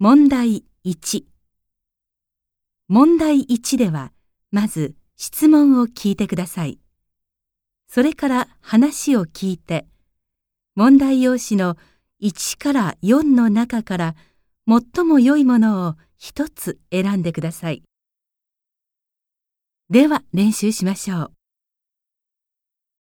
[0.00, 1.24] 問題1
[2.86, 4.12] 問題1では、
[4.52, 6.78] まず質問を聞いてください。
[7.88, 9.88] それから話を聞いて、
[10.76, 11.76] 問題用紙の
[12.22, 14.14] 1から4の中から
[14.68, 17.82] 最も良いものを1つ選んでください。
[19.90, 21.37] では練習しましょう。